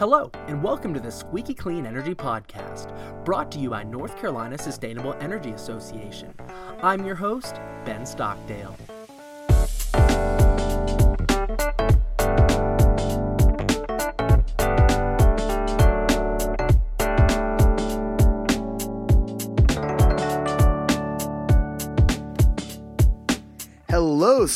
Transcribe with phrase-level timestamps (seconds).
[0.00, 2.88] Hello, and welcome to the Squeaky Clean Energy Podcast,
[3.22, 6.32] brought to you by North Carolina Sustainable Energy Association.
[6.82, 8.74] I'm your host, Ben Stockdale.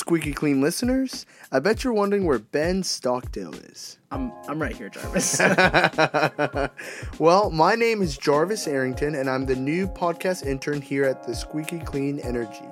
[0.05, 1.25] Squeaky Clean listeners.
[1.51, 3.99] I bet you're wondering where Ben Stockdale is.
[4.11, 5.39] I'm, I'm right here, Jarvis.
[7.19, 11.35] well, my name is Jarvis Arrington, and I'm the new podcast intern here at the
[11.35, 12.67] Squeaky Clean Energy.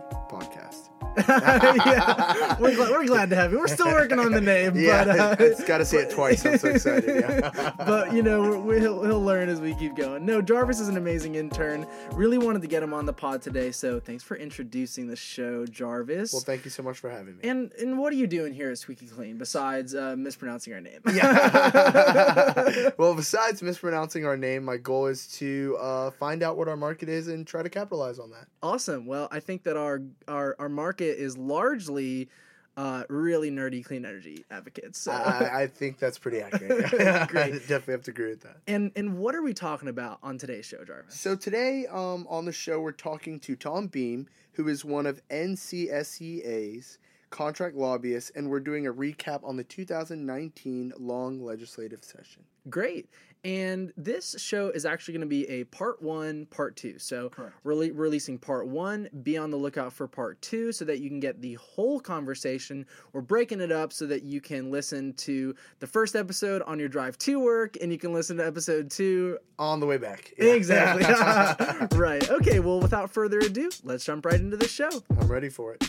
[1.28, 3.58] yeah, we're, glad, we're glad to have you.
[3.58, 6.44] We're still working on the name, yeah, but uh, it's got to say it twice.
[6.46, 7.16] I'm so excited.
[7.20, 7.72] Yeah.
[7.78, 10.24] but you know, we he'll, he'll learn as we keep going.
[10.24, 11.86] No, Jarvis is an amazing intern.
[12.12, 15.66] Really wanted to get him on the pod today, so thanks for introducing the show,
[15.66, 16.32] Jarvis.
[16.32, 17.48] Well, thank you so much for having me.
[17.48, 21.00] And and what are you doing here at Squeaky Clean besides uh, mispronouncing our name?
[21.12, 22.90] yeah.
[22.96, 27.10] well, besides mispronouncing our name, my goal is to uh, find out what our market
[27.10, 28.46] is and try to capitalize on that.
[28.62, 29.04] Awesome.
[29.04, 32.28] Well, I think that our our our market is largely
[32.76, 34.98] uh, really nerdy clean energy advocates.
[34.98, 35.12] So.
[35.12, 36.88] I, I, think that's pretty accurate.
[37.28, 37.52] Great.
[37.52, 38.56] definitely have to agree with that.
[38.66, 41.20] And and what are we talking about on today's show, Jarvis?
[41.20, 45.20] So today um, on the show, we're talking to Tom Bean, who is one of
[45.28, 52.44] NCSEA's contract lobbyists, and we're doing a recap on the 2019 long legislative session.
[52.70, 53.08] Great.
[53.44, 56.98] And this show is actually going to be a part one, part two.
[56.98, 57.30] So
[57.64, 59.08] we're re- releasing part one.
[59.22, 62.86] Be on the lookout for part two so that you can get the whole conversation.
[63.12, 66.88] We're breaking it up so that you can listen to the first episode on your
[66.88, 70.32] drive to work and you can listen to episode two on the way back.
[70.38, 70.52] Yeah.
[70.52, 71.04] Exactly.
[71.98, 72.28] right.
[72.30, 72.60] Okay.
[72.60, 74.90] Well, without further ado, let's jump right into the show.
[75.18, 75.82] I'm ready for it.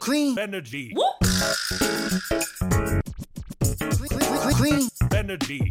[0.00, 0.38] Clean.
[0.38, 0.94] Energy.
[3.74, 4.54] Clean, clean.
[4.54, 4.88] Clean.
[5.14, 5.70] Energy.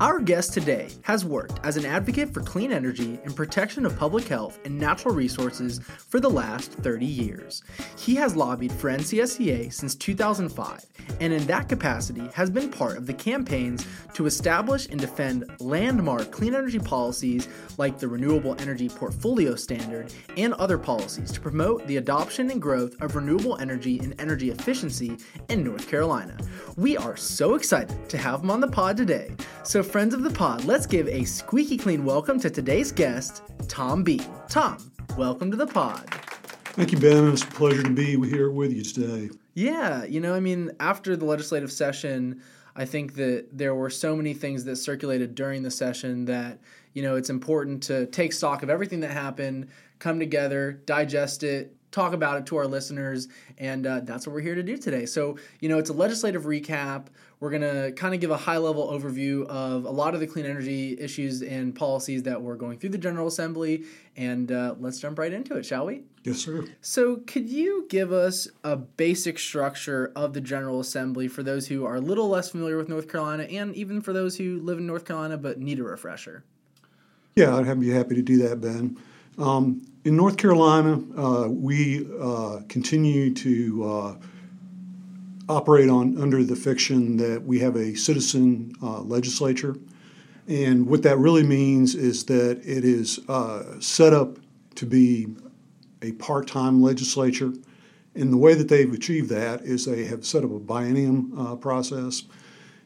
[0.00, 4.28] Our guest today has worked as an advocate for clean energy and protection of public
[4.28, 7.64] health and natural resources for the last 30 years.
[7.96, 10.86] He has lobbied for NCSEA since 2005
[11.18, 16.30] and, in that capacity, has been part of the campaigns to establish and defend landmark
[16.30, 21.96] clean energy policies like the Renewable Energy Portfolio Standard and other policies to promote the
[21.96, 25.16] adoption and growth of renewable energy and energy efficiency
[25.48, 26.36] in North Carolina.
[26.76, 29.32] We are so excited to have him on the pod today.
[29.64, 34.04] So, friends of the pod, let's give a squeaky clean welcome to today's guest, Tom
[34.04, 34.22] Bean.
[34.46, 36.04] Tom, welcome to the pod.
[36.74, 37.32] Thank you, Ben.
[37.32, 39.34] It's a pleasure to be here with you today.
[39.54, 42.42] Yeah, you know, I mean, after the legislative session,
[42.76, 46.58] I think that there were so many things that circulated during the session that,
[46.92, 49.68] you know, it's important to take stock of everything that happened,
[50.00, 54.42] come together, digest it, talk about it to our listeners, and uh, that's what we're
[54.42, 55.06] here to do today.
[55.06, 57.06] So, you know, it's a legislative recap.
[57.40, 60.26] We're going to kind of give a high level overview of a lot of the
[60.26, 63.84] clean energy issues and policies that were going through the General Assembly.
[64.16, 66.02] And uh, let's jump right into it, shall we?
[66.24, 66.64] Yes, sir.
[66.80, 71.86] So, could you give us a basic structure of the General Assembly for those who
[71.86, 74.86] are a little less familiar with North Carolina and even for those who live in
[74.86, 76.44] North Carolina but need a refresher?
[77.36, 78.98] Yeah, I'd be happy to do that, Ben.
[79.38, 84.14] Um, in North Carolina, uh, we uh, continue to uh,
[85.50, 89.76] operate on under the fiction that we have a citizen uh, legislature,
[90.46, 94.38] and what that really means is that it is uh, set up
[94.76, 95.26] to be
[96.00, 97.52] a part-time legislature.
[98.14, 101.56] And the way that they've achieved that is they have set up a biennium uh,
[101.56, 102.22] process,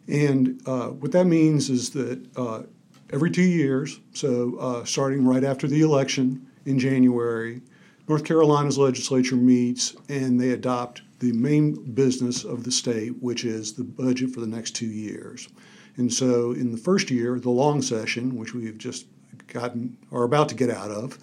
[0.08, 2.66] and what that means is that
[3.12, 7.62] every two years, so starting right after the election in January,
[8.08, 13.74] North Carolina's legislature meets and they adopt the main business of the state, which is
[13.74, 15.48] the budget for the next two years.
[15.96, 19.06] And so, in the first year, the long session, which we've just
[19.46, 21.18] gotten or about to get out of,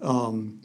[0.00, 0.60] um,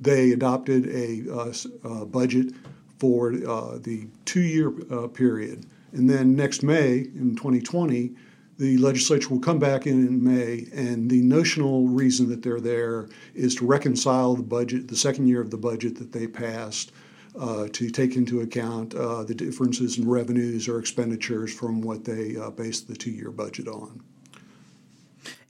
[0.00, 1.52] they adopted a, uh,
[1.84, 2.52] uh, budget
[2.98, 5.66] for uh, the two year uh, period.
[5.92, 8.12] And then next May in 2020,
[8.58, 13.08] the legislature will come back in in May, and the notional reason that they're there
[13.34, 16.92] is to reconcile the budget, the second year of the budget that they passed,
[17.38, 22.36] uh, to take into account uh, the differences in revenues or expenditures from what they
[22.36, 24.02] uh, based the two year budget on.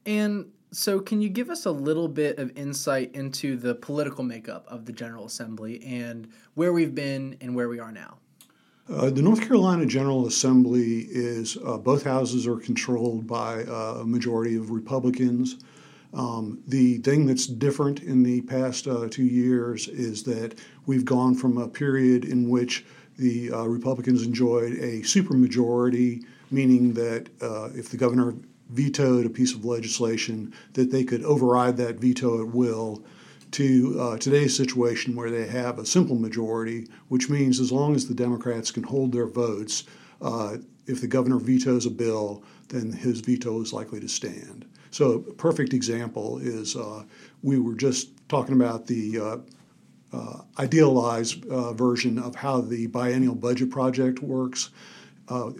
[0.04, 4.66] And so, can you give us a little bit of insight into the political makeup
[4.68, 8.18] of the General Assembly and where we've been and where we are now?
[8.88, 14.06] Uh, the North Carolina General Assembly is uh, both houses are controlled by uh, a
[14.06, 15.56] majority of Republicans.
[16.14, 21.34] Um, the thing that's different in the past uh, two years is that we've gone
[21.34, 22.86] from a period in which
[23.18, 28.34] the uh, Republicans enjoyed a supermajority, meaning that uh, if the governor
[28.70, 33.02] vetoed a piece of legislation, that they could override that veto at will,
[33.52, 38.08] to uh, today's situation where they have a simple majority, which means as long as
[38.08, 39.84] the Democrats can hold their votes,
[40.22, 40.56] uh,
[40.86, 44.64] if the governor vetoes a bill, then his veto is likely to stand.
[44.90, 47.04] So, a perfect example is uh,
[47.42, 49.36] we were just talking about the uh,
[50.12, 54.70] uh, idealized uh, version of how the biennial budget project works.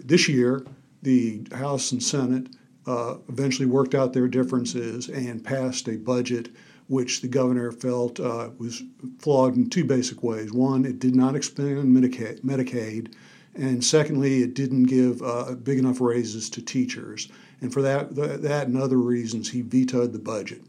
[0.03, 0.65] This year,
[1.01, 2.47] the House and Senate
[2.87, 6.49] eventually worked out their differences and passed a budget
[6.87, 8.83] which the governor felt was
[9.19, 10.51] flawed in two basic ways.
[10.51, 13.13] One, it did not expand Medicaid, Medicaid
[13.57, 15.21] and secondly, it didn't give
[15.63, 17.27] big enough raises to teachers.
[17.59, 20.61] And for that, that and other reasons, he vetoed the budget.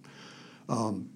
[0.68, 1.10] Um,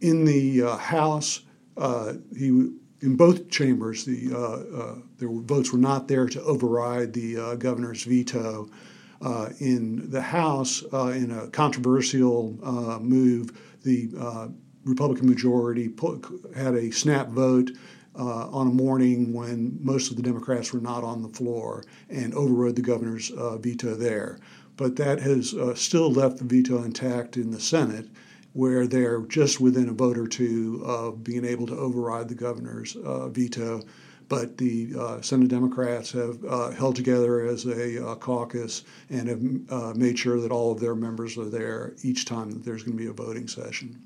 [0.00, 1.42] in the uh, House,
[1.76, 7.12] uh, he in both chambers, the uh, uh their votes were not there to override
[7.12, 8.68] the uh, governor's veto.
[9.20, 12.58] Uh, in the House, in a controversial
[13.00, 14.52] move, the
[14.84, 16.24] Republican majority put,
[16.56, 17.70] had a snap vote
[18.18, 22.34] uh, on a morning when most of the Democrats were not on the floor and
[22.34, 24.38] overrode the governor's uh, veto there
[24.76, 28.08] but that has uh, still left the veto intact in the Senate,
[28.52, 32.96] where they're just within a vote or two of being able to override the governor's
[32.96, 33.82] uh, veto.
[34.32, 39.42] But the uh, Senate Democrats have uh, held together as a uh, caucus and have
[39.68, 42.96] uh, made sure that all of their members are there each time that there's going
[42.96, 44.02] to be a voting session.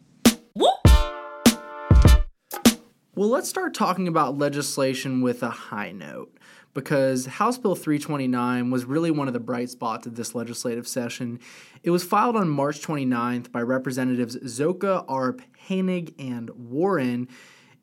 [3.14, 6.36] Well, let's start talking about legislation with a high note
[6.74, 11.38] because House Bill 329 was really one of the bright spots of this legislative session.
[11.84, 17.28] It was filed on March 29th by Representatives Szoka, Arp, Hanig, and Warren.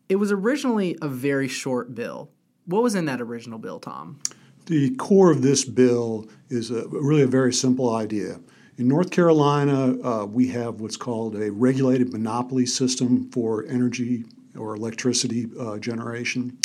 [0.09, 2.32] It was originally a very short bill.
[2.65, 4.19] What was in that original bill, Tom?
[4.65, 8.39] The core of this bill is a, really a very simple idea.
[8.77, 14.25] In North Carolina, uh, we have what's called a regulated monopoly system for energy
[14.57, 16.57] or electricity uh, generation.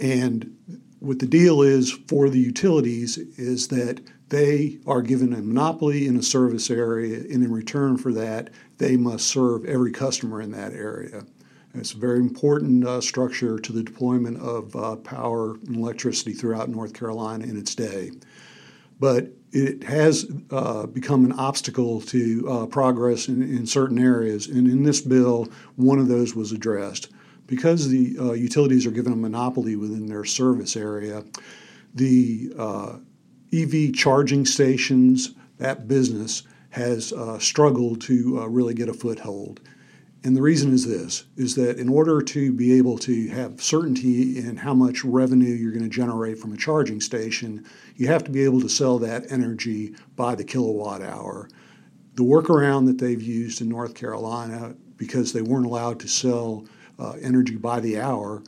[0.00, 0.56] And
[0.98, 4.00] what the deal is for the utilities is that
[4.30, 8.96] they are given a monopoly in a service area, and in return for that, they
[8.96, 11.24] must serve every customer in that area.
[11.74, 16.68] It's a very important uh, structure to the deployment of uh, power and electricity throughout
[16.68, 18.12] North Carolina in its day.
[19.00, 24.68] But it has uh, become an obstacle to uh, progress in, in certain areas, and
[24.68, 27.10] in this bill, one of those was addressed
[27.46, 31.24] because the uh, utilities are given a monopoly within their service area,
[31.92, 32.96] the uh,
[33.52, 39.60] EV charging stations, that business has struggled to really get a foothold.
[40.24, 44.38] And the reason is this is that in order to be able to have certainty
[44.38, 47.66] in how much revenue you're going to generate from a charging station,
[47.96, 51.50] you have to be able to sell that energy by the kilowatt hour.
[52.14, 56.64] The workaround that they've used in North Carolina, because they weren't allowed to sell
[56.98, 58.42] uh, energy by the hour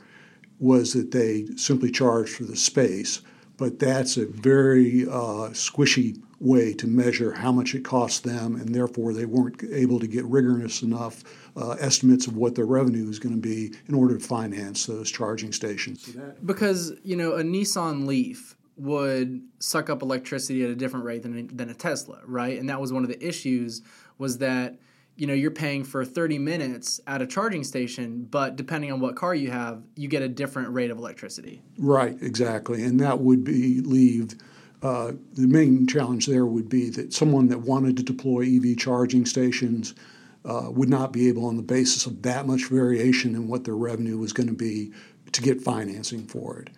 [0.59, 3.21] was that they simply charged for the space.
[3.57, 8.73] But that's a very uh, squishy way to measure how much it costs them, and
[8.73, 11.23] therefore they weren't able to get rigorous enough
[11.55, 15.09] uh, estimates of what their revenue is going to be in order to finance those
[15.09, 16.15] charging stations.
[16.45, 21.47] Because you know a Nissan Leaf would suck up electricity at a different rate than
[21.55, 22.59] than a Tesla, right?
[22.59, 23.81] And that was one of the issues
[24.17, 24.77] was that
[25.15, 29.15] you know you're paying for 30 minutes at a charging station but depending on what
[29.15, 33.43] car you have you get a different rate of electricity right exactly and that would
[33.43, 34.35] be leave
[34.83, 39.25] uh, the main challenge there would be that someone that wanted to deploy ev charging
[39.25, 39.95] stations
[40.45, 43.75] uh, would not be able on the basis of that much variation in what their
[43.75, 44.91] revenue was going to be
[45.31, 46.69] to get financing for it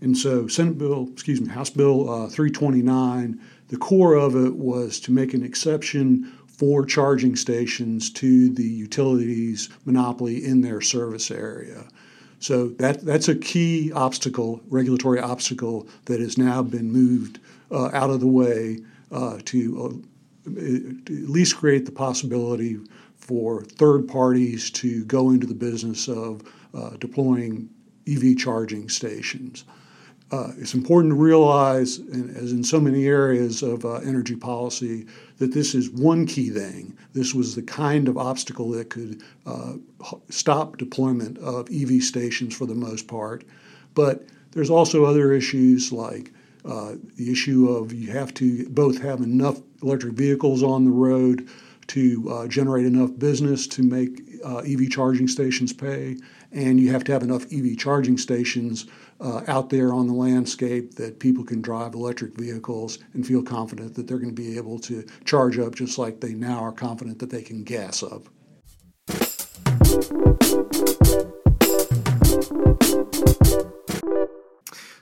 [0.00, 5.00] and so senate bill excuse me house bill uh, 329 the core of it was
[5.00, 6.30] to make an exception
[6.62, 11.88] for charging stations to the utilities monopoly in their service area.
[12.42, 17.38] So that that's a key obstacle, regulatory obstacle that has now been moved
[17.70, 18.78] uh, out of the way
[19.12, 20.02] uh, to,
[20.46, 22.80] uh, at least create the possibility
[23.16, 26.42] for third parties to go into the business of
[26.74, 27.70] uh, deploying
[28.08, 29.62] EV charging stations.
[30.32, 31.98] Uh, it's important to realize,
[32.36, 36.96] as in so many areas of uh, energy policy, that this is one key thing.
[37.12, 39.74] This was the kind of obstacle that could uh,
[40.30, 43.44] stop deployment of EV stations for the most part.
[43.94, 46.32] But there's also other issues like
[46.64, 51.46] uh, the issue of you have to both have enough electric vehicles on the road
[51.88, 56.16] to uh, generate enough business to make uh, EV charging stations pay,
[56.52, 58.86] and you have to have enough EV charging stations
[59.22, 63.94] uh, out there on the landscape that people can drive electric vehicles and feel confident
[63.94, 67.20] that they're going to be able to charge up just like they now are confident
[67.20, 68.26] that they can gas up.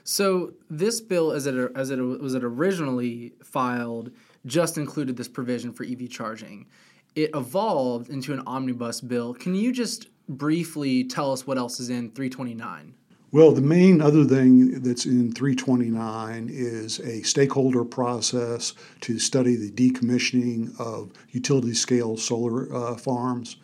[0.03, 4.11] So this bill, as it as it was it originally filed,
[4.45, 6.67] just included this provision for EV charging.
[7.15, 9.33] It evolved into an omnibus bill.
[9.33, 12.93] Can you just briefly tell us what else is in 329?
[13.33, 19.71] Well, the main other thing that's in 329 is a stakeholder process to study the
[19.71, 23.55] decommissioning of utility scale solar uh, farms.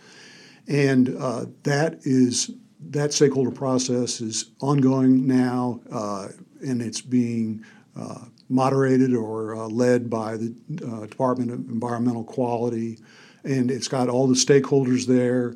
[0.69, 6.29] And uh, that is that stakeholder process is ongoing now, uh,
[6.61, 7.65] and it's being
[7.99, 10.55] uh, moderated or uh, led by the
[10.85, 12.99] uh, Department of Environmental Quality,
[13.43, 15.55] and it's got all the stakeholders there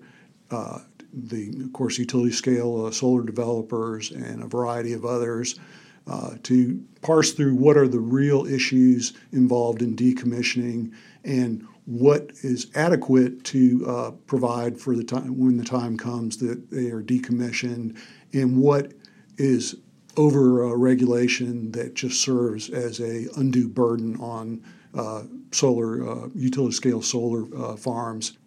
[1.13, 5.59] the, of course, utility scale uh, solar developers and a variety of others
[6.07, 10.91] uh, to parse through what are the real issues involved in decommissioning
[11.23, 16.71] and what is adequate to uh, provide for the time when the time comes that
[16.71, 17.97] they are decommissioned
[18.33, 18.93] and what
[19.37, 19.75] is
[20.17, 24.63] over uh, regulation that just serves as a undue burden on
[24.93, 28.37] uh, solar uh, utility scale solar farms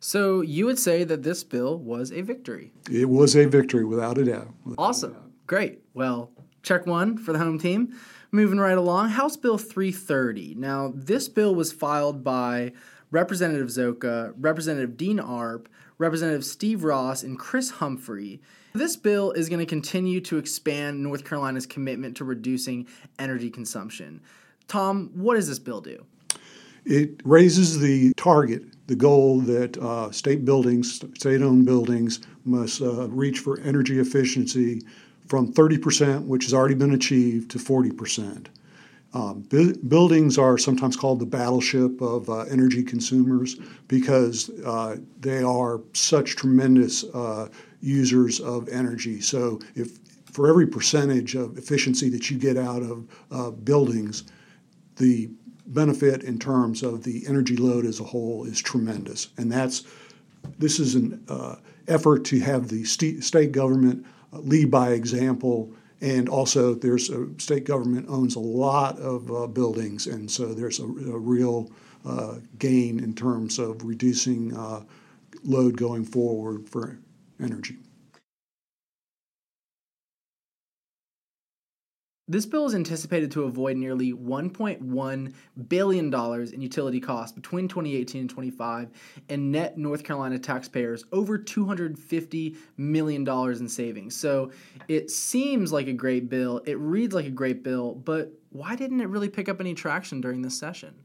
[0.00, 2.72] so you would say that this bill was a victory.
[2.90, 4.48] It was a victory, without a doubt.
[4.64, 5.10] Without awesome.
[5.10, 5.30] A doubt.
[5.46, 5.80] Great.
[5.94, 6.30] Well,
[6.62, 7.94] check one for the home team.
[8.32, 10.56] Moving right along, House Bill 330.
[10.56, 12.72] Now, this bill was filed by
[13.10, 18.40] Representative Szoka, Representative Dean Arp, Representative Steve Ross, and Chris Humphrey.
[18.74, 22.86] This bill is going to continue to expand North Carolina's commitment to reducing
[23.18, 24.20] energy consumption.
[24.68, 26.04] Tom, what does this bill do?
[26.84, 33.08] It raises the target the goal that uh, state buildings, state owned buildings, must uh,
[33.08, 34.82] reach for energy efficiency
[35.26, 38.46] from 30%, which has already been achieved, to 40%.
[39.12, 43.56] Um, bu- buildings are sometimes called the battleship of uh, energy consumers
[43.88, 47.48] because uh, they are such tremendous uh,
[47.80, 49.20] users of energy.
[49.20, 49.98] So, if
[50.30, 54.24] for every percentage of efficiency that you get out of uh, buildings,
[54.96, 55.30] the
[55.66, 59.28] benefit in terms of the energy load as a whole is tremendous.
[59.36, 59.84] And that's
[60.58, 61.56] this is an uh,
[61.88, 65.72] effort to have the st- state government uh, lead by example.
[66.00, 70.78] And also, there's a state government owns a lot of uh, buildings, and so there's
[70.78, 71.70] a, a real
[72.04, 74.82] uh, gain in terms of reducing uh,
[75.42, 76.98] load going forward for
[77.42, 77.76] energy.
[82.28, 85.34] This bill is anticipated to avoid nearly $1.1
[85.68, 86.14] billion
[86.52, 88.90] in utility costs between 2018 and 25
[89.28, 94.16] and net North Carolina taxpayers over $250 million in savings.
[94.16, 94.50] So
[94.88, 96.62] it seems like a great bill.
[96.66, 100.20] It reads like a great bill, but why didn't it really pick up any traction
[100.20, 100.96] during this session?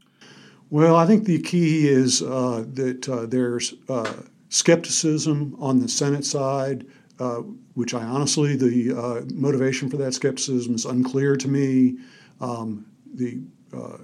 [0.70, 4.12] Well, I think the key is uh, that uh, there's uh,
[4.48, 6.84] skepticism on the Senate side
[7.22, 7.42] uh,
[7.74, 11.98] which I honestly, the uh, motivation for that skepticism is unclear to me.
[12.40, 13.40] Um, the
[13.72, 13.98] uh,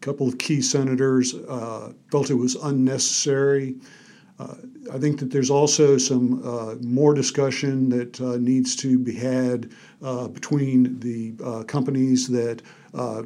[0.00, 3.76] couple of key senators uh, felt it was unnecessary.
[4.38, 4.54] Uh,
[4.90, 6.40] I think that there's also some
[6.82, 9.70] more discussion that needs to be had
[10.32, 12.62] between the companies that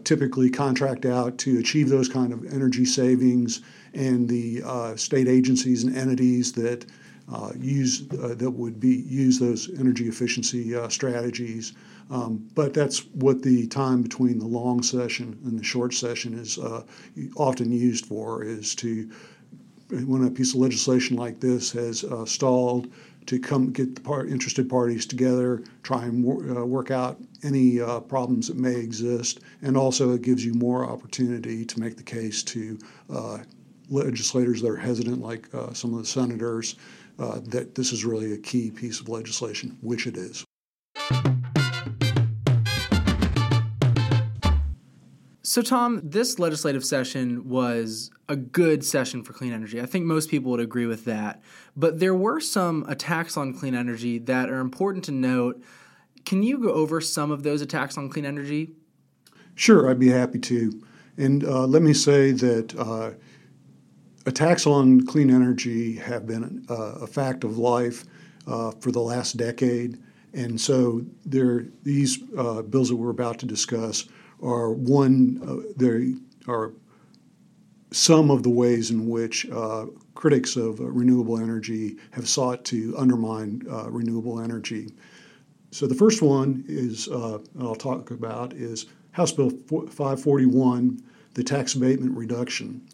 [0.02, 3.62] typically contract out to achieve those kind of energy savings
[3.94, 4.60] and the
[4.96, 6.84] state agencies and entities that
[7.32, 11.72] uh, use uh, that would be use those energy efficiency uh, strategies.
[12.08, 16.56] Um, but that's what the time between the long session and the short session is
[16.58, 16.84] uh,
[17.36, 19.10] often used for is to
[20.04, 22.92] when a piece of legislation like this has uh, stalled
[23.26, 27.78] to come get the part, interested parties together, try and wor- uh, work out any
[28.08, 32.44] problems that may exist, and also it gives you more opportunity to make the case
[32.44, 32.78] to
[33.88, 36.76] legislators that are hesitant, like some of the senators,
[37.18, 40.44] uh, that this is really a key piece of legislation, which it is.
[45.42, 49.80] So, Tom, this legislative session was a good session for clean energy.
[49.80, 51.40] I think most people would agree with that.
[51.74, 55.62] But there were some attacks on clean energy that are important to note.
[56.26, 58.72] Can you go over some of those attacks on clean energy?
[59.54, 60.82] Sure, I'd be happy to.
[61.16, 63.12] And uh, let me say that uh,
[64.26, 68.04] attacks on clean energy have been uh, a fact of life
[68.46, 69.98] uh, for the last decade.
[70.34, 74.06] And so there, these uh, bills that we're about to discuss
[74.42, 76.14] are one, uh, they
[76.46, 76.72] are
[77.92, 83.62] some of the ways in which uh, critics of renewable energy have sought to undermine
[83.88, 84.92] renewable energy.
[85.70, 91.00] So the first one is I'll talk about is House Bill 541,
[91.34, 92.86] the tax abatement reduction.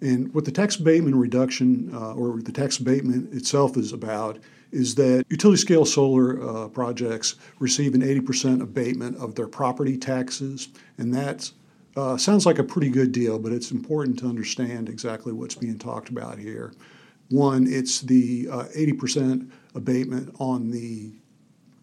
[0.00, 4.38] And what the tax abatement reduction uh, or the tax abatement itself is about
[4.72, 10.68] is that utility scale solar uh, projects receive an 80% abatement of their property taxes,
[10.98, 11.50] and that
[11.96, 15.78] uh, sounds like a pretty good deal, but it's important to understand exactly what's being
[15.78, 16.74] talked about here.
[17.30, 21.12] One, it's the uh, 80% abatement on the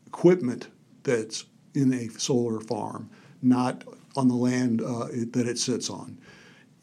[0.05, 0.67] equipment
[1.01, 3.09] that's in a solar farm,
[3.41, 3.83] not
[4.15, 6.17] on the land uh, it, that it sits on.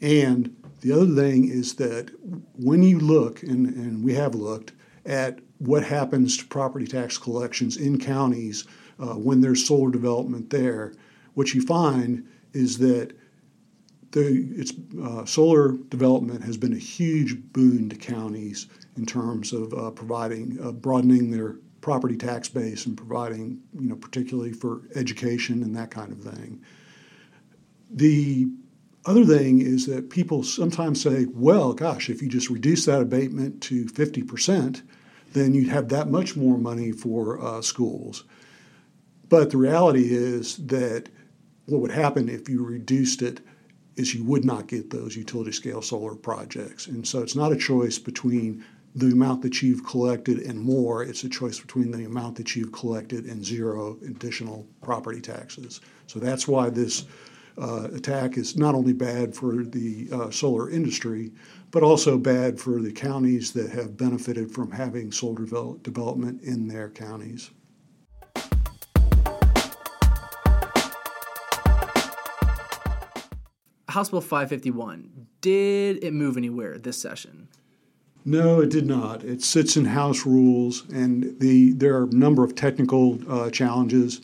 [0.01, 2.11] And the other thing is that
[2.55, 4.73] when you look, and, and we have looked,
[5.05, 8.65] at what happens to property tax collections in counties
[8.99, 10.93] uh, when there's solar development there,
[11.33, 13.13] what you find is that
[14.11, 19.73] the it's uh, solar development has been a huge boon to counties in terms of
[19.73, 25.63] uh, providing uh, broadening their property tax base and providing you know particularly for education
[25.63, 26.61] and that kind of thing.
[27.89, 28.49] The
[29.05, 33.61] other thing is that people sometimes say, well, gosh, if you just reduce that abatement
[33.63, 34.81] to 50%,
[35.33, 38.25] then you'd have that much more money for uh, schools.
[39.27, 41.09] But the reality is that
[41.65, 43.39] what would happen if you reduced it
[43.95, 46.87] is you would not get those utility scale solar projects.
[46.87, 51.23] And so it's not a choice between the amount that you've collected and more, it's
[51.23, 55.79] a choice between the amount that you've collected and zero additional property taxes.
[56.07, 57.05] So that's why this
[57.61, 61.31] uh, attack is not only bad for the uh, solar industry,
[61.69, 66.67] but also bad for the counties that have benefited from having solar develop- development in
[66.67, 67.51] their counties.
[73.89, 77.49] House Bill 551, did it move anywhere this session?
[78.23, 79.23] No, it did not.
[79.23, 84.21] It sits in House rules, and the there are a number of technical uh, challenges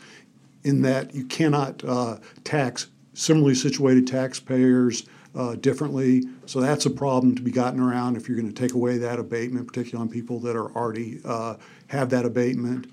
[0.62, 2.86] in that you cannot uh, tax
[3.18, 6.22] similarly situated taxpayers uh, differently.
[6.46, 9.18] So that's a problem to be gotten around if you're going to take away that
[9.18, 11.56] abatement, particularly on people that are already uh,
[11.88, 12.92] have that abatement.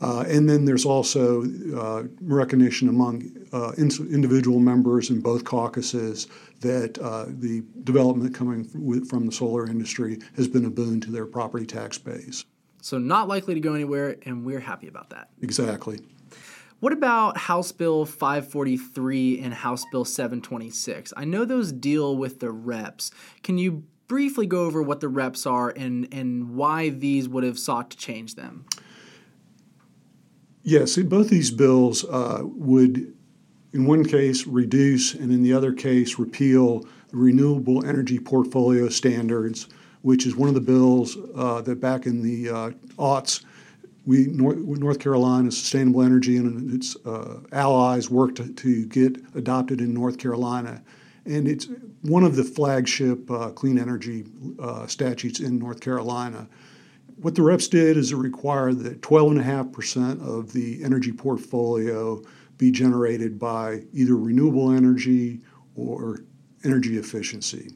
[0.00, 1.42] Uh, and then there's also
[1.76, 6.28] uh, recognition among uh, in- individual members in both caucuses
[6.60, 8.64] that uh, the development coming
[9.04, 12.44] from the solar industry has been a boon to their property tax base.
[12.80, 15.30] So, not likely to go anywhere, and we're happy about that.
[15.42, 15.98] Exactly.
[16.80, 21.12] What about House Bill 543 and House Bill 726?
[21.16, 23.10] I know those deal with the reps.
[23.42, 27.58] Can you briefly go over what the reps are and, and why these would have
[27.58, 28.64] sought to change them?
[30.62, 33.12] Yes, both these bills uh, would,
[33.72, 39.68] in one case, reduce and in the other case, repeal the renewable energy portfolio standards,
[40.02, 43.44] which is one of the bills uh, that back in the uh, aughts
[44.08, 49.92] we North, Carolina Sustainable Energy and its uh, allies worked to, to, get adopted in
[49.92, 50.82] North Carolina,
[51.26, 51.68] and it's
[52.00, 54.24] one of the flagship uh, clean energy
[54.58, 56.48] uh, statutes in North Carolina.
[57.20, 62.22] What the reps did is it required that 12.5% of the energy portfolio
[62.56, 65.42] be generated by either renewable energy
[65.76, 66.20] or
[66.64, 67.74] energy efficiency.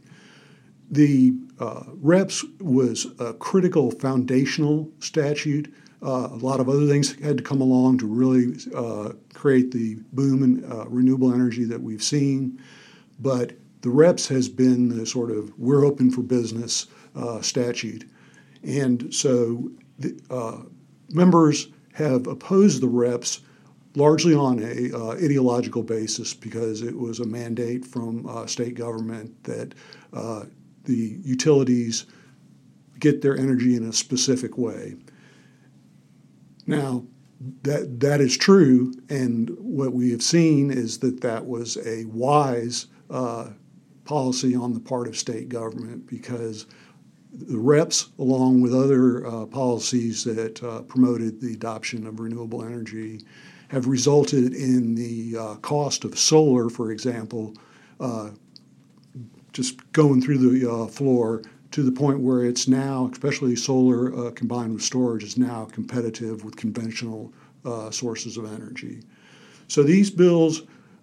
[0.91, 7.39] The uh, REPS was a critical foundational statute uh, a lot of other things had
[7.39, 12.03] to come along to really uh, create the boom in uh, renewable energy that we've
[12.03, 12.61] seen.
[13.21, 18.09] But the REPS has been the sort of we're open for business uh, statute.
[18.65, 20.63] And so the, uh,
[21.11, 23.41] members have opposed the REPS
[23.95, 29.75] largely on a ideological basis because it was a mandate from state government that
[30.85, 32.07] the utilities
[32.99, 34.97] get their energy in a specific way.
[36.67, 37.05] Now,
[37.63, 42.87] that that is true, and what we have seen is that that was a wise
[43.11, 43.51] uh,
[44.05, 46.67] policy on the part of state government because
[47.33, 53.21] the reps, along with other uh, policies that uh, promoted the adoption of renewable energy,
[53.69, 57.55] have resulted in the uh, cost of solar, for example,
[58.01, 58.31] uh,
[59.53, 64.31] just going through the uh, floor to the point where it's now, especially solar uh,
[64.31, 67.33] combined with storage, is now competitive with conventional
[67.65, 69.03] uh, sources of energy.
[69.69, 70.63] So these bills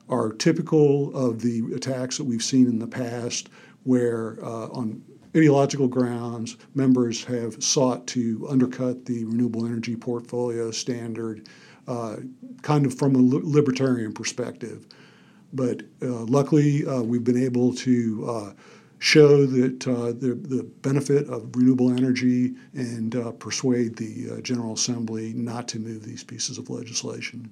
[0.10, 3.50] are typical of the attacks that we've seen in the past,
[3.84, 5.02] where uh, on
[5.36, 11.48] ideological grounds, members have sought to undercut the renewable energy portfolio standard,
[11.88, 12.18] uh,
[12.62, 14.86] kind of from a libertarian perspective.
[15.54, 18.54] But uh, luckily, uh, we've been able to
[19.00, 24.74] show that uh, the, the benefit of renewable energy and uh, persuade the uh, General
[24.74, 27.50] Assembly not to move these pieces of legislation.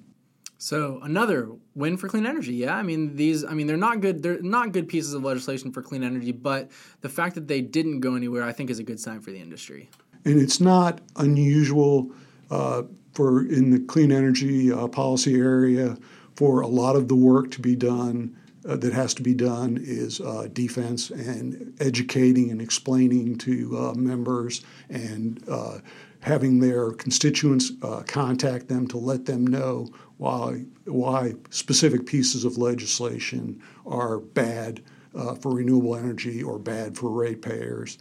[0.58, 2.52] So another win for clean energy.
[2.54, 3.44] Yeah, I mean these.
[3.44, 4.22] I mean they're not good.
[4.22, 6.32] They're not good pieces of legislation for clean energy.
[6.32, 9.30] But the fact that they didn't go anywhere, I think, is a good sign for
[9.30, 9.88] the industry.
[10.24, 12.10] And it's not unusual
[12.50, 12.82] uh,
[13.12, 15.96] for in the clean energy uh, policy area
[16.34, 19.78] for a lot of the work to be done uh, that has to be done
[19.80, 25.78] is uh, defense and educating and explaining to uh, members and uh,
[26.20, 32.58] having their constituents uh, contact them to let them know why why specific pieces of
[32.58, 34.82] legislation are bad
[35.14, 37.98] uh, for renewable energy or bad for ratepayers.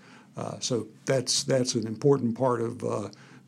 [0.60, 2.80] so that's that's an important part of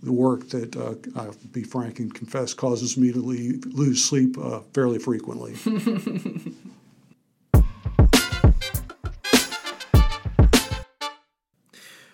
[0.01, 0.77] the work that
[1.15, 4.37] I'll be frank and confess causes me to leave, lose sleep
[4.73, 5.55] fairly frequently.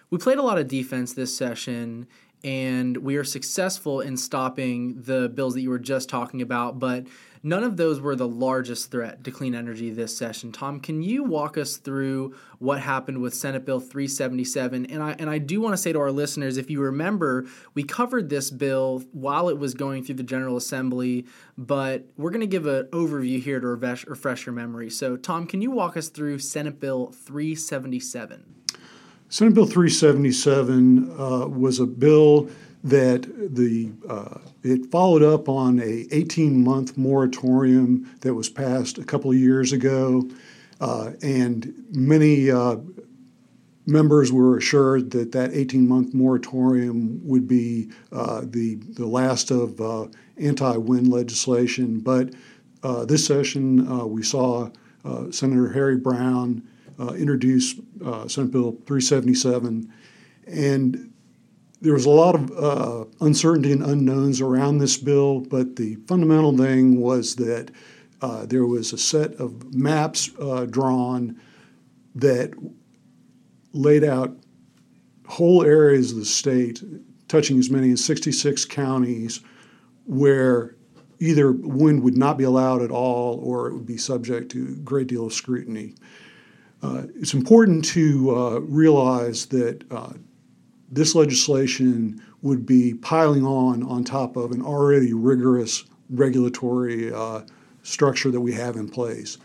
[0.09, 2.07] We played a lot of defense this session,
[2.43, 7.07] and we are successful in stopping the bills that you were just talking about, but
[7.41, 10.51] none of those were the largest threat to clean energy this session.
[10.51, 14.85] Tom, can you walk us through what happened with Senate Bill 377?
[14.87, 17.83] And I and I do want to say to our listeners, if you remember, we
[17.83, 21.25] covered this bill while it was going through the General Assembly,
[21.57, 24.91] but we're going to give an overview here to refresh, refresh your memory.
[24.91, 28.64] So, Tom, can you walk us through Senate Bill 377?
[29.35, 32.49] Senate Bill 377 uh, was a bill
[32.85, 39.03] that the uh, it followed up on a 18 month moratorium that was passed a
[39.03, 40.25] couple of years ago,
[40.79, 42.77] uh, and many uh,
[43.85, 49.81] members were assured that that 18 month moratorium would be uh, the the last of
[49.81, 51.99] uh, anti wind legislation.
[51.99, 52.29] But
[53.05, 54.69] this session we saw
[55.29, 56.65] Senator Harry Brown
[56.99, 59.91] uh, introduced uh, Senate Bill 377,
[60.47, 61.11] and
[61.81, 66.57] there was a lot of uh, uncertainty and unknowns around this bill, but the fundamental
[66.57, 67.69] thing was that
[68.21, 70.29] uh, there was a set of maps
[70.69, 71.39] drawn
[72.15, 72.53] that
[73.73, 74.35] laid out
[75.27, 76.81] whole areas of the state,
[77.27, 79.41] touching as many as 66 counties,
[80.05, 80.75] where
[81.19, 84.81] either wind would not be allowed at all or it would be subject to a
[84.81, 85.95] great deal of scrutiny.
[86.85, 90.13] Uh, it's important to uh, realize that uh,
[90.91, 97.11] this legislation would be piling on on top of an already rigorous regulatory
[97.81, 99.39] structure that we have in place.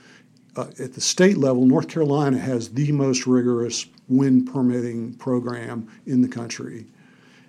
[0.56, 6.20] Uh, at the state level, North Carolina has the most rigorous wind permitting program in
[6.20, 6.86] the country.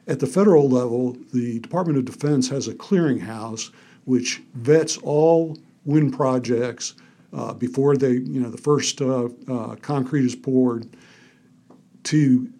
[0.08, 3.71] At the federal level, the Department of Defense has a clearinghouse
[4.06, 6.93] which vets all wind projects
[7.34, 10.96] uh, before they, you know, the first uh, uh, concrete is poured
[12.04, 12.52] to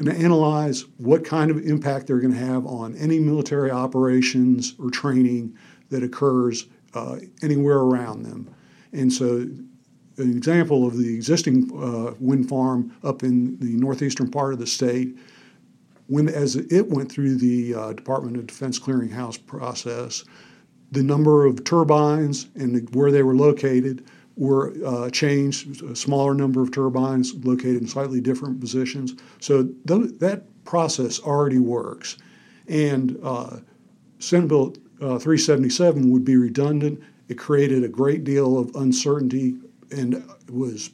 [0.00, 5.56] analyze what kind of impact they're going to have on any military operations or training
[5.90, 8.52] that occurs uh, anywhere around them.
[8.92, 9.46] And so,
[10.18, 14.66] an example of the existing uh, wind farm up in the northeastern part of the
[14.66, 15.16] state,
[16.06, 20.24] when as it went through the uh, Department of Defense clearinghouse process,
[20.92, 24.04] the number of turbines and where they were located
[24.36, 29.14] were uh, changed, a smaller number of turbines located in slightly different positions.
[29.40, 32.18] So th- that process already works.
[32.68, 33.58] And uh,
[34.18, 37.00] Senate Bill uh, 377 would be redundant.
[37.28, 39.56] It created a great deal of uncertainty
[39.90, 40.90] and was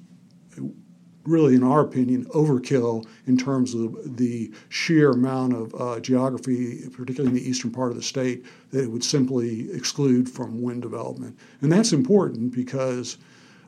[1.28, 7.28] really, in our opinion, overkill in terms of the sheer amount of uh, geography, particularly
[7.28, 11.38] in the eastern part of the state, that it would simply exclude from wind development.
[11.60, 13.18] And that's important because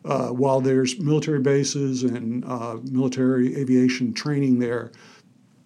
[0.05, 4.93] uh, while there's military bases and uh, military aviation training there,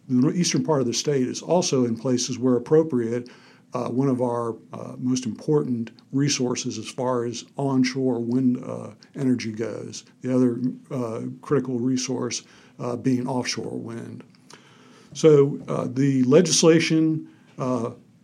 [0.08, 3.30] the eastern part of the state is also in places where appropriate
[3.74, 9.52] uh, one of our uh, most important resources as far as onshore wind uh, energy
[9.52, 10.04] goes.
[10.22, 10.60] The other
[10.92, 12.44] uh, critical resource
[12.78, 14.22] uh, being offshore wind.
[15.12, 17.28] So uh, the legislation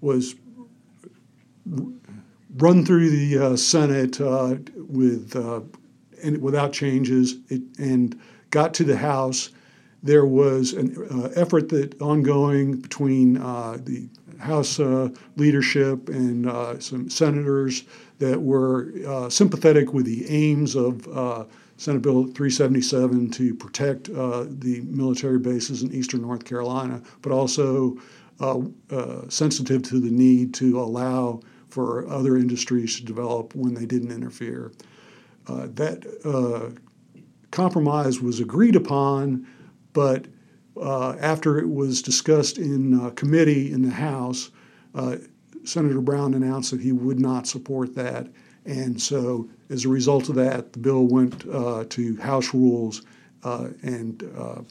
[0.00, 0.34] was
[2.56, 4.18] run through the Senate
[4.76, 5.34] with
[6.22, 8.18] and without changes, it, and
[8.50, 9.50] got to the House.
[10.02, 14.08] There was an effort that ongoing between the
[14.40, 17.85] House uh, leadership and uh, some senators
[18.18, 21.44] that were uh, sympathetic with the aims of uh,
[21.76, 27.96] Senate Bill 377 to protect uh, the military bases in eastern North Carolina, but also
[28.40, 28.61] uh,
[29.29, 34.72] sensitive to the need to allow for other industries to develop when they didn't interfere.
[35.46, 36.05] that
[37.50, 39.46] compromise was agreed upon,
[39.92, 40.26] but
[40.76, 44.50] uh, after it was discussed in uh, committee in the House,
[44.94, 45.16] uh,
[45.64, 48.28] Senator Brown announced that he would not support that.
[48.64, 53.02] And so, as a result of that, the bill went uh, to House rules
[53.42, 54.62] uh, and uh,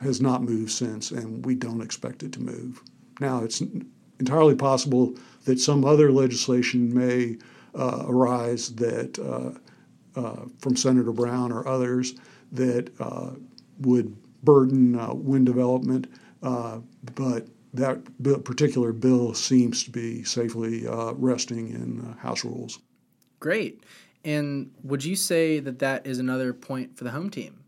[0.00, 2.82] has not moved since, and we don't expect it to move.
[3.20, 3.62] Now, it's
[4.20, 5.14] entirely possible
[5.44, 7.38] that some other legislation may
[7.74, 9.16] arise that
[10.58, 12.14] from Senator Brown or others
[12.52, 12.90] that
[13.80, 16.06] would burden uh, wind development,
[16.42, 16.80] uh,
[17.14, 18.02] but that
[18.44, 22.78] particular bill seems to be safely uh, resting in House rules.
[23.38, 23.82] Great.
[24.24, 27.60] And would you say that that is another point for the home team?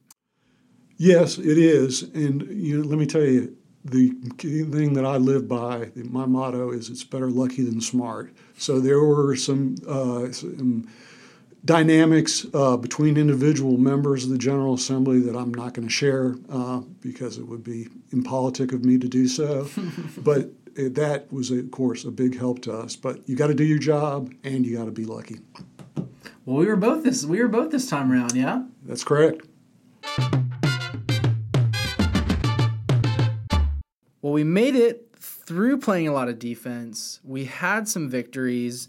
[0.97, 2.03] Yes, it is.
[2.03, 6.73] And you know, let me tell you, the thing that I live by, my motto
[6.73, 10.89] is "It's better lucky than smart." So there were some, uh, some
[11.65, 16.37] dynamics uh, between individual members of the General Assembly that I'm not going to share
[16.51, 19.69] uh, because it would be impolitic of me to do so.
[20.19, 22.97] but it, that was, of course, a big help to us.
[22.97, 25.41] But you got to do your job and you got to be lucky.
[26.45, 28.63] Well, we were both this we were both this time around, yeah.
[28.85, 29.47] That's correct.
[34.23, 37.21] Well, we made it through playing a lot of defense.
[37.25, 38.89] We had some victories.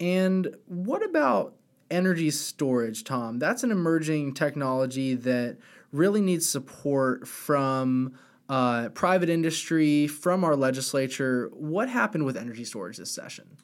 [0.00, 1.54] And what about
[1.92, 3.38] energy storage, Tom.
[3.38, 5.58] That's an emerging technology that
[5.92, 8.14] really needs support from
[8.48, 11.50] uh, private industry, from our legislature.
[11.52, 13.56] What happened with energy storage this session?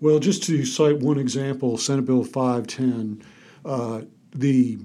[0.00, 3.22] Well, just to cite one example, Senate Bill 510,
[3.64, 4.78] uh, the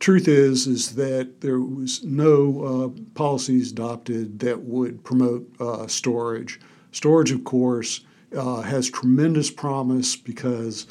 [0.00, 6.60] truth is is that there was no uh, policies adopted that would promote uh, storage.
[6.90, 8.00] Storage, of course,
[8.36, 10.88] uh, has tremendous promise because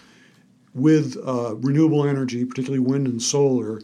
[0.74, 3.82] with uh, renewable energy, particularly wind and solar,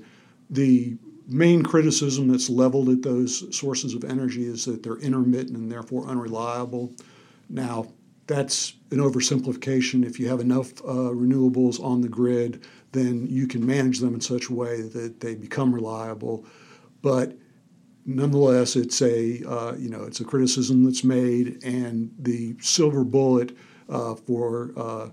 [0.50, 0.98] the
[1.28, 6.08] main criticism that's leveled at those sources of energy is that they're intermittent and therefore
[6.08, 6.94] unreliable.
[7.50, 7.88] Now,
[8.28, 10.06] that's an oversimplification.
[10.06, 14.22] If you have enough uh, renewables on the grid, then you can manage them in
[14.22, 16.46] such a way that they become reliable.
[17.02, 17.38] But
[18.06, 23.56] nonetheless, it's a uh, you know it's a criticism that's made, and the silver bullet
[23.90, 25.10] uh, for uh,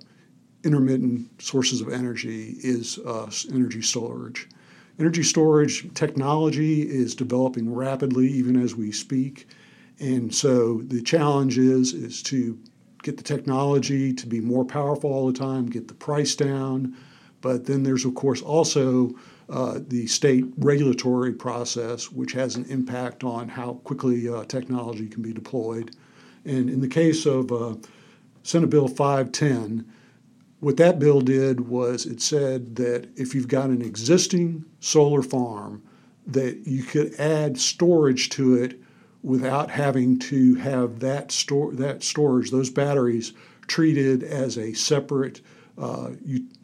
[0.64, 4.48] intermittent sources of energy is uh, energy storage.
[4.98, 9.48] Energy storage technology is developing rapidly, even as we speak,
[9.98, 12.58] and so the challenge is is to
[13.02, 16.96] get the technology to be more powerful all the time, get the price down,
[17.40, 19.14] but then there's of course also
[19.50, 25.22] uh, the state regulatory process, which has an impact on how quickly uh, technology can
[25.22, 25.94] be deployed.
[26.46, 27.74] And in the case of uh,
[28.42, 29.84] Senate Bill 510,
[30.60, 35.82] what that bill did was it said that if you've got an existing solar farm,
[36.26, 38.80] that you could add storage to it
[39.22, 43.32] without having to have that store that storage, those batteries,
[43.66, 45.40] treated as a separate
[45.78, 46.10] uh,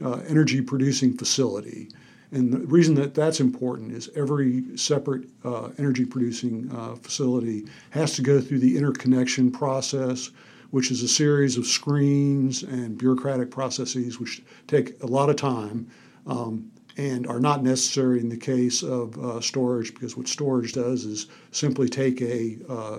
[0.03, 1.89] uh, energy producing facility.
[2.33, 8.15] And the reason that that's important is every separate uh, energy producing uh, facility has
[8.17, 10.31] to go through the interconnection process
[10.71, 15.89] which is a series of screens and bureaucratic processes which take a lot of time
[16.27, 21.05] um, and are not necessary in the case of uh, storage because what storage does
[21.05, 22.99] is simply take a uh,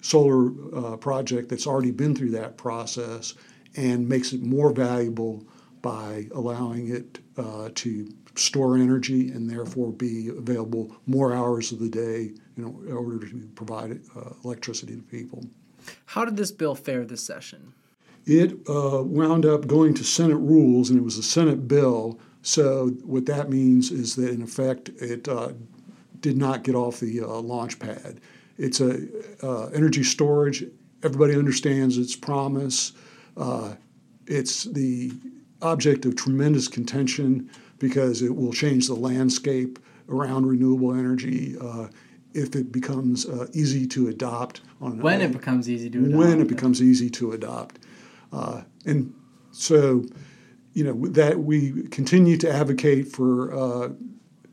[0.00, 3.34] solar uh, project that's already been through that process
[3.76, 5.44] and makes it more valuable
[5.82, 11.88] by allowing it uh, to store energy and therefore be available more hours of the
[11.88, 15.44] day in order to provide uh, electricity to people.
[16.06, 17.72] How did this bill fare this session?
[18.26, 22.18] It uh, wound up going to Senate rules, and it was a Senate bill.
[22.42, 25.52] So what that means is that in effect it uh,
[26.20, 28.20] did not get off the uh, launch pad.
[28.58, 29.06] It's a
[29.42, 30.64] uh, energy storage.
[31.02, 32.92] Everybody understands its promise.
[33.36, 33.74] Uh,
[34.26, 35.12] it's the
[35.62, 41.56] object of tremendous contention because it will change the landscape around renewable energy.
[41.60, 41.88] Uh,
[42.34, 44.60] if it becomes uh, easy to adopt.
[44.80, 46.14] On when it becomes easy to adopt.
[46.14, 47.78] When it becomes easy to adopt.
[48.32, 49.14] Uh, and
[49.52, 50.04] so,
[50.72, 53.88] you know, that we continue to advocate for uh,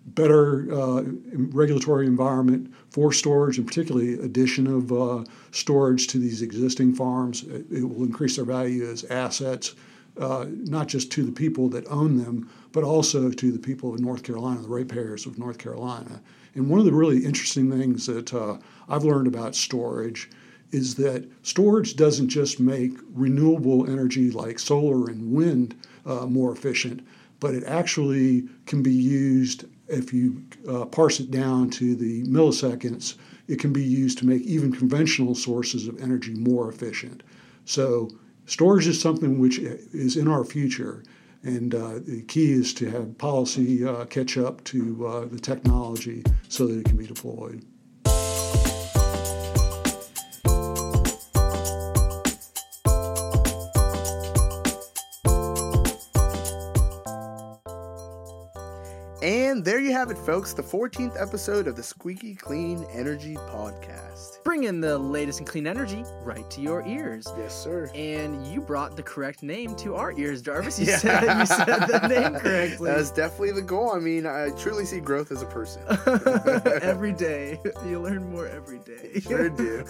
[0.07, 6.93] better uh, regulatory environment for storage, and particularly addition of uh, storage to these existing
[6.93, 7.43] farms.
[7.43, 9.75] It, it, will increase their value as assets.
[10.19, 13.99] Uh, not just to the people that own them, but also to the people of
[13.99, 16.21] North Carolina, the ratepayers of North Carolina.
[16.56, 18.58] And one of the really interesting things that uh,
[18.89, 20.30] I've learned about storage
[20.71, 25.75] is that storage doesn't just make renewable energy like solar and wind
[26.06, 27.06] uh, more efficient,
[27.39, 33.15] but it actually can be used if you uh, parse it down to the milliseconds,
[33.47, 37.23] it can be used to make even conventional sources of energy more efficient.
[37.65, 38.10] So
[38.47, 41.03] storage is something which is in our future.
[41.43, 46.23] And uh, the key is to have policy uh, catch up to uh, the technology
[46.49, 47.63] so that it can be deployed.
[59.97, 64.43] Have it, folks, the 14th episode of the Squeaky Clean Energy Podcast.
[64.43, 67.27] Bring in the latest in clean energy right to your ears.
[67.36, 67.89] Yes, sir.
[67.95, 70.77] And you brought the correct name to our ears, Jarvis.
[70.77, 70.97] You, yeah.
[70.99, 72.91] said, you said the name correctly.
[72.91, 73.91] That's definitely the goal.
[73.91, 75.81] I mean, I truly see growth as a person.
[76.83, 77.60] every day.
[77.88, 79.19] You learn more every day.
[79.19, 79.83] Sure do.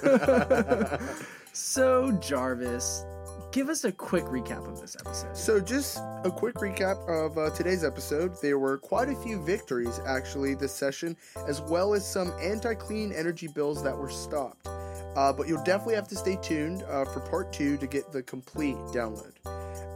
[1.51, 3.03] so, Jarvis,
[3.57, 5.35] give us a quick recap of this episode.
[5.35, 8.39] So, just a quick recap of uh, today's episode.
[8.39, 11.17] There were quite a few victories actually this session,
[11.47, 14.67] as well as some anti clean energy bills that were stopped.
[14.67, 18.21] Uh, but you'll definitely have to stay tuned uh, for part two to get the
[18.21, 19.33] complete download.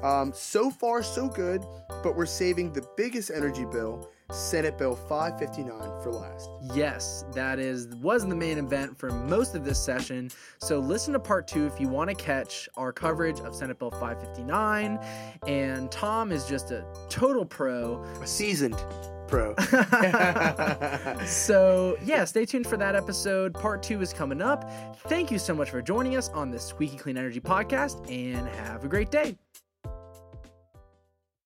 [0.04, 1.63] Um, so far, so good,
[2.02, 6.50] but we're saving the biggest energy bill Senate Bill 559 for last.
[6.74, 10.32] Yes, that is was the main event for most of this session.
[10.60, 13.91] So listen to part 2 if you want to catch our coverage of Senate Bill
[13.91, 15.00] 559
[15.48, 18.84] and Tom is just a total pro, a seasoned
[19.28, 19.56] pro.
[21.26, 23.54] so, yeah, stay tuned for that episode.
[23.54, 24.70] Part 2 is coming up.
[25.08, 28.84] Thank you so much for joining us on this Squeaky Clean Energy podcast and have
[28.84, 29.38] a great day.